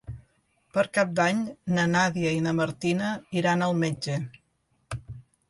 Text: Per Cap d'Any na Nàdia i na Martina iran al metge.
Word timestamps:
Per 0.77 0.85
Cap 0.97 1.11
d'Any 1.19 1.43
na 1.75 1.83
Nàdia 1.91 2.33
i 2.39 2.41
na 2.47 2.55
Martina 2.61 3.13
iran 3.43 3.67
al 3.69 3.79
metge. 3.85 4.19